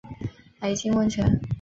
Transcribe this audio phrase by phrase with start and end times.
[0.59, 1.39] 白金温泉